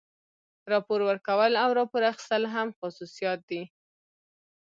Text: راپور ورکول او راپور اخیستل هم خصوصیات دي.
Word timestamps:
راپور 0.71 0.99
ورکول 1.09 1.53
او 1.63 1.69
راپور 1.79 2.01
اخیستل 2.11 2.43
هم 2.53 2.67
خصوصیات 2.79 3.39
دي. 3.49 3.61